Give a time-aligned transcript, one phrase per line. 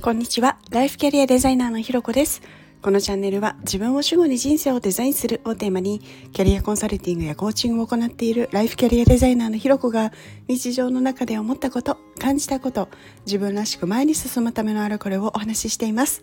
[0.00, 0.58] こんにちは。
[0.70, 2.40] ライフキャリアデザイナーのひろこです。
[2.80, 5.98] このチャンネルは自分を主語に人生をデザインするをテーマに
[6.32, 10.12] キャリアコンサルティングやコーチングを行っているライフキャリアデザイナーのひろこが
[10.46, 12.88] 日常の中で思ったこと、感じたこと、
[13.26, 16.22] 自分らしく前に進むためのあるこれをお話ししています。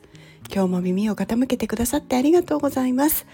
[0.49, 3.27] 今日も耳を傾けてくださってありがとうございます。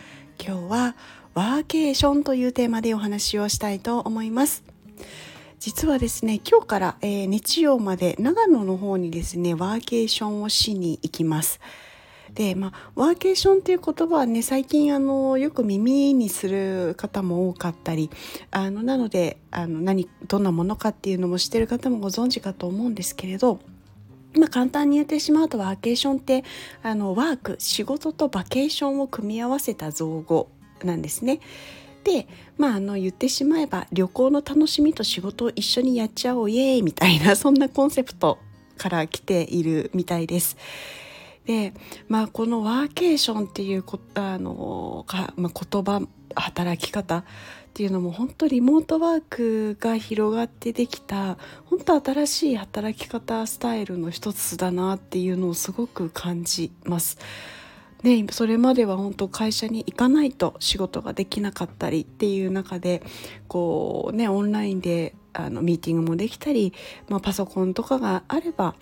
[0.44, 0.96] 今日は
[1.36, 4.64] ワーケーションというテーマでお話をしたいと思います。
[5.62, 11.62] 実はですね今日から、えー、日曜まで長野の方にですねワーケーションをしに行きます。
[12.34, 18.09] でまあ、ワーケーションっていう言葉はね最近あのよく耳にする方も多かったり
[18.52, 23.59] あのなのであの何どんなものかっていうのも知ってる方もご存知かと思うんですけれど
[24.34, 26.45] まあ、簡単に言ってしまうとワーケーションって
[26.81, 30.48] あのワーク仕事とバケーションを組み合わせた造語
[30.86, 31.41] なんですね。
[32.04, 38.40] でまああの言ってしまえば旅行の楽しみと仕事を一緒にやっちゃおうイエーイみたいな そんなコンセプト
[38.78, 40.58] から来ているみたいです。
[41.45, 41.73] で
[42.08, 46.02] まあこのワーケーションっていうこあのか、まあ、言葉
[46.36, 47.23] 働き方っ
[47.73, 57.18] ていうのも本当リモートワークが広がってできた本当新しい働き方スタイルの一つだなっていうのをすごく感じます。
[58.03, 63.03] ね、それまでは本当会社に行かないと仕事ができなかったりっていう中で
[63.47, 66.73] こうねオンラインであのミーティングもできたり、
[67.09, 68.75] まあ、パソコンとかがあれば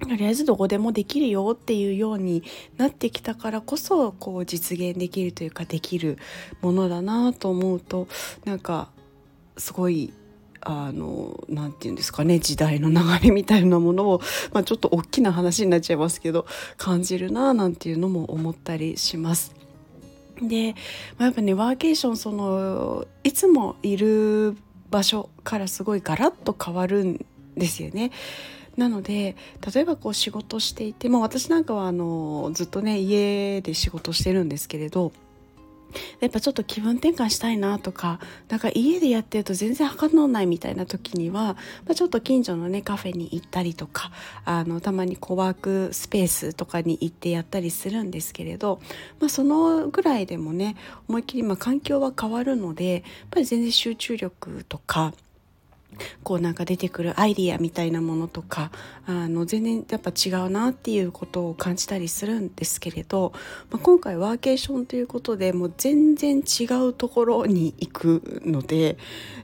[0.00, 2.42] とりあえずどこでもできるよっていうように
[2.76, 6.18] なってきたからこそこう実現できるというかできる
[6.60, 8.08] ものだなと思うと
[8.44, 8.90] なんか
[9.56, 10.12] すごい
[10.64, 14.20] あの何て言うんですかね時代の流れみたいなものを、
[14.52, 16.46] まあ、ちょっと大きな話になっちゃいますけど
[16.76, 19.54] 感じるななんていうのも思ったりします。
[20.40, 20.74] で、
[21.18, 24.56] まあ、やっぱねワーケーションそのいつもいる
[24.90, 27.24] 場所からすごいガラッと変わるん
[27.56, 28.10] ですよね。
[28.76, 29.36] なので
[29.74, 35.12] 例えばこう仕事していても私なんかはあのずっとね家で仕事してるんですけれど
[36.20, 44.10] やっぱちょっと気分転換したいなとかなんか家でやってると全然反応ないみたいな時には、まあ、ちょっと近所のねカフェに行ったりとか
[44.44, 48.80] あのたまにコワークスペースとかに行ってやったりするんですけれど、
[49.20, 50.76] まあ、そのぐらいでもね
[51.08, 55.12] 思いっきりま環境は変わるのでやっぱり全然集中力とか
[56.22, 58.70] こうなんか出てくるアイディアみたいなものとか
[59.06, 63.32] あの全然やっぱ違うなっていうことを感じたりするんですけれど、
[63.70, 68.96] まあ、今回ワーケーションということでもう全然違うところに行くので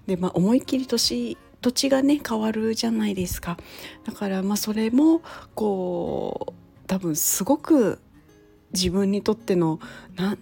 [0.07, 3.57] で、まあ、思いっきり年土地がね変わるじゃないですか。
[4.05, 5.23] だからまあそれも
[5.55, 6.53] こう
[6.87, 8.01] 多分すごく
[8.73, 9.81] 自分にとっての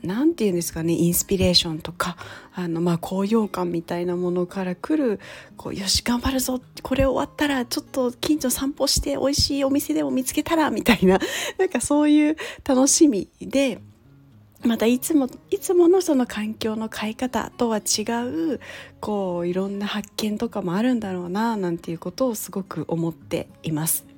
[0.02, 2.16] 何て言うんですかねインスピレーションとか
[2.54, 5.20] あのまあ高揚感みたいなものから来る
[5.56, 11.20] こうよし頑張るぞこれ終わったらちょっと近所散歩して美味しいお店でも見つけたらみたいな
[11.58, 13.80] なんかそういう楽しみで
[14.64, 18.02] またいつもいつものその環境の変え方とは違
[18.54, 18.60] う
[19.00, 24.15] こういろんな発見とかもあるんだろうななんていうことをすごく思っています。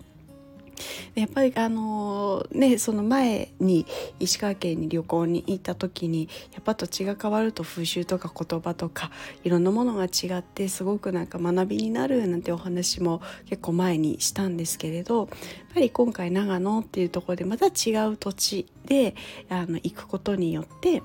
[1.15, 3.87] やっぱりあのねその前に
[4.21, 9.11] 石川県に旅行に行った時にやっぱ土地が変わると風習とか言葉とか
[9.45, 15.29] いろんなものが違ってすごくなんか学びになるなんてお話も結構前にしたんですけれどやっ
[15.75, 19.15] ぱり今回長野っていうところでまた違う土地で
[19.49, 21.03] あの行くことによって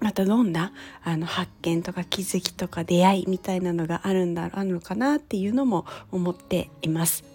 [0.00, 0.72] またどんな
[1.04, 7.29] あの発見とか気づきとか出会いみたいなのがあるんだあるのかなっていうのも思っています。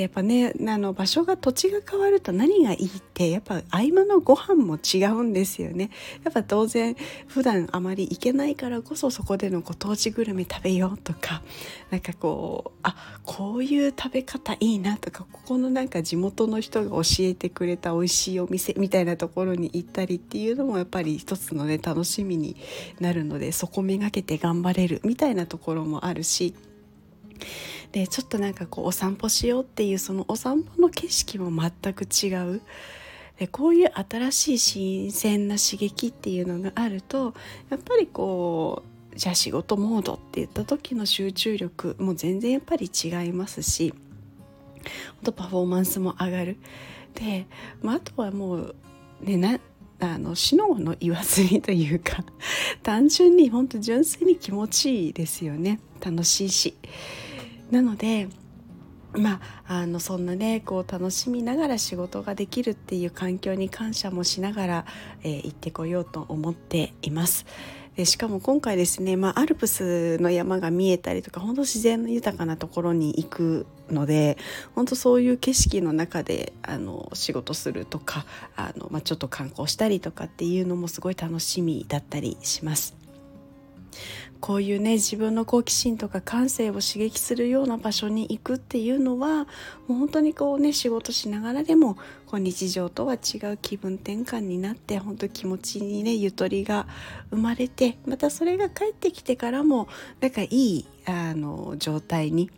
[0.00, 5.90] やっぱねあの場所が土地が変わると何がいいってやっぱ合間のご飯も違うんですよね。
[6.24, 6.96] やっぱ当然
[7.26, 11.42] 普段あまり行けないからこそそこでのご当地グルメ食べようとか
[11.90, 22.56] なんかこうあこういう食べ方いいなとかここのなんか地元の人が教えてくれた美味しいお店みたいなところに行ったりっていうのもやっぱり一つのね楽しみに
[23.00, 26.54] なるのでそこめがけて頑張れるみたいなところもあるし。
[27.94, 32.60] でちょっとなんかこうお散歩しようっていうそのお散歩の景色も全く違う。
[33.38, 37.34] でこういう新しい新鮮な刺激っていうのがあると
[37.70, 38.82] やっぱりこ
[39.12, 43.94] うじゃあ仕事モードって言った時の集中力も全然やっぱり違いますし
[45.22, 46.56] とパフォーマンスも上がる。
[47.14, 47.46] で、
[47.80, 48.74] まあ、あとはもう
[49.20, 49.60] ねな
[50.00, 52.24] あの死のの言わずにというか
[52.82, 55.78] 単純に本当純粋に気持ちいいですよね。
[56.00, 56.74] 楽しいし。
[57.70, 58.28] なので
[59.16, 64.86] まあ、あのそんなねこう楽しみながら仕事ができるっていう環境に感謝もしながら、
[65.22, 67.46] えー、行ってこようと思っています。
[67.96, 74.36] でしかも今回ですね、まあ、アルプスの山が見えたりとか本当自然の豊かなところに行くので
[74.74, 78.26] 本当そういう景色の中であの仕事するとか
[78.56, 83.03] あの、まあ、ちょっと観光したりとかっていうのもすごい楽しみだったりします。
[84.40, 89.44] こういうね自分の好奇心とか感性を刺激するような場所に行くっていうのは
[89.88, 91.94] もう本当にこうね仕事しながらでも
[92.26, 96.86] こう日常とは違う気分転換になって本当気持ちにねゆとりが
[97.30, 99.88] 生まれてまたそれが帰ってきてからも
[100.20, 102.50] なんかいいあの状態に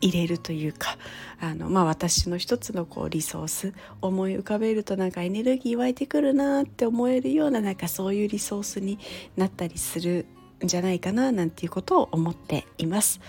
[0.00, 0.98] 入れるというか
[1.40, 8.98] あの、まあ、私の一つのこうリソース思い浮かべるとなんかエネルギー湧いてくるなって思えるようななんかそういうリソースに
[9.36, 10.26] なったりする
[10.62, 13.20] じゃないかななんていうことを思っています。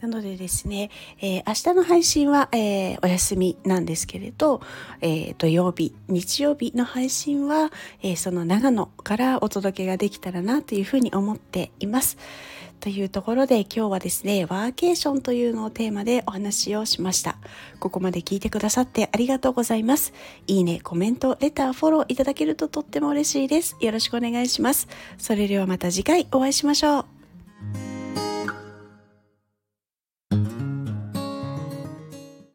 [0.00, 0.90] なのでですね、
[1.20, 4.60] えー、明日の配信は、えー、お休みなんですけれど、
[5.00, 7.70] えー、土曜日、日曜日の配信は、
[8.02, 12.18] えその長野からお届けができたらなというふうに思っています。
[12.80, 17.36] というところで今日はですね、ワーケーションというのをテーマでお話をしました。
[17.80, 20.12] ここまで聞いてくださってありがとうございます。
[20.46, 23.76] いいね、コメント、レター、フォローいただけるととっても嬉しいです。
[23.80, 24.88] よろしくお願いします。
[25.16, 27.15] それではまた次回お会いしましょう。